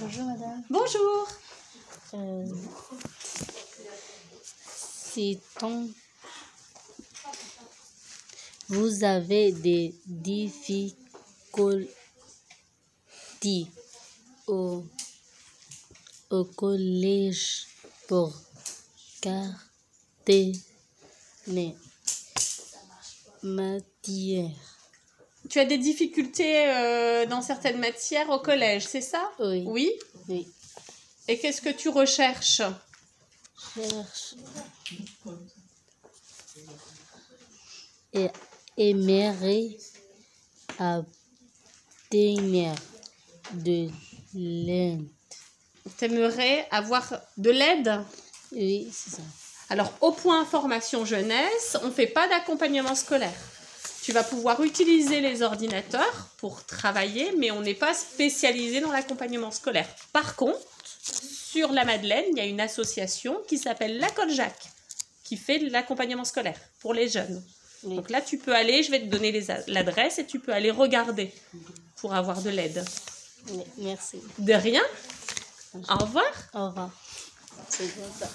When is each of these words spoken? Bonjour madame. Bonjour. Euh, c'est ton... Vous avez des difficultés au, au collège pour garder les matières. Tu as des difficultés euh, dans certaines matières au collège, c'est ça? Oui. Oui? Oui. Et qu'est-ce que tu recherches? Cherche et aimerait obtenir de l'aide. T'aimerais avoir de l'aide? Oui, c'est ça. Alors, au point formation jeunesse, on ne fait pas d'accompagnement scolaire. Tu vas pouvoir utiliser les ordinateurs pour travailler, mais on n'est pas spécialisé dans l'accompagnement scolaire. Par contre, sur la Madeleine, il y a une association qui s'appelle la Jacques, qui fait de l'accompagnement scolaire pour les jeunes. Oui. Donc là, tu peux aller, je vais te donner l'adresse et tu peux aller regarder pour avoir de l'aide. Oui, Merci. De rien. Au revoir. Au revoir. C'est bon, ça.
Bonjour 0.00 0.26
madame. 0.26 0.62
Bonjour. 0.70 1.28
Euh, 2.14 2.46
c'est 5.12 5.40
ton... 5.58 5.90
Vous 8.68 9.02
avez 9.02 9.50
des 9.50 9.92
difficultés 10.06 10.86
au, 14.46 14.84
au 16.30 16.44
collège 16.44 17.66
pour 18.06 18.32
garder 19.20 20.52
les 21.48 21.74
matières. 23.42 24.77
Tu 25.48 25.58
as 25.58 25.64
des 25.64 25.78
difficultés 25.78 26.68
euh, 26.68 27.26
dans 27.26 27.42
certaines 27.42 27.78
matières 27.78 28.28
au 28.30 28.38
collège, 28.38 28.86
c'est 28.86 29.00
ça? 29.00 29.30
Oui. 29.38 29.64
Oui? 29.66 29.92
Oui. 30.28 30.48
Et 31.26 31.38
qu'est-ce 31.38 31.60
que 31.60 31.70
tu 31.70 31.88
recherches? 31.88 32.62
Cherche 33.74 34.34
et 38.12 38.30
aimerait 38.76 39.76
obtenir 42.10 42.74
de 43.52 43.88
l'aide. 44.34 45.06
T'aimerais 45.96 46.66
avoir 46.70 47.12
de 47.36 47.50
l'aide? 47.50 48.00
Oui, 48.52 48.88
c'est 48.92 49.16
ça. 49.16 49.22
Alors, 49.70 49.92
au 50.00 50.12
point 50.12 50.44
formation 50.44 51.04
jeunesse, 51.04 51.76
on 51.82 51.88
ne 51.88 51.92
fait 51.92 52.06
pas 52.06 52.28
d'accompagnement 52.28 52.94
scolaire. 52.94 53.38
Tu 54.08 54.14
vas 54.14 54.24
pouvoir 54.24 54.62
utiliser 54.62 55.20
les 55.20 55.42
ordinateurs 55.42 56.28
pour 56.38 56.64
travailler, 56.64 57.30
mais 57.36 57.50
on 57.50 57.60
n'est 57.60 57.74
pas 57.74 57.92
spécialisé 57.92 58.80
dans 58.80 58.90
l'accompagnement 58.90 59.50
scolaire. 59.50 59.86
Par 60.14 60.34
contre, 60.34 60.66
sur 61.02 61.70
la 61.72 61.84
Madeleine, 61.84 62.24
il 62.32 62.38
y 62.38 62.40
a 62.40 62.46
une 62.46 62.62
association 62.62 63.38
qui 63.46 63.58
s'appelle 63.58 63.98
la 63.98 64.08
Jacques, 64.28 64.70
qui 65.24 65.36
fait 65.36 65.58
de 65.58 65.70
l'accompagnement 65.70 66.24
scolaire 66.24 66.58
pour 66.80 66.94
les 66.94 67.10
jeunes. 67.10 67.44
Oui. 67.82 67.96
Donc 67.96 68.08
là, 68.08 68.22
tu 68.22 68.38
peux 68.38 68.54
aller, 68.54 68.82
je 68.82 68.90
vais 68.90 69.00
te 69.00 69.08
donner 69.08 69.44
l'adresse 69.66 70.18
et 70.18 70.24
tu 70.24 70.40
peux 70.40 70.54
aller 70.54 70.70
regarder 70.70 71.30
pour 71.96 72.14
avoir 72.14 72.40
de 72.40 72.48
l'aide. 72.48 72.82
Oui, 73.50 73.62
Merci. 73.76 74.22
De 74.38 74.54
rien. 74.54 74.84
Au 75.74 75.98
revoir. 75.98 76.32
Au 76.54 76.68
revoir. 76.68 76.90
C'est 77.68 77.94
bon, 77.94 78.06
ça. 78.18 78.26